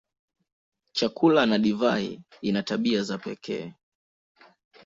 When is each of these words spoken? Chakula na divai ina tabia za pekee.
Chakula 0.93 1.45
na 1.45 1.57
divai 1.59 2.21
ina 2.41 2.63
tabia 2.63 3.03
za 3.03 3.17
pekee. 3.17 3.73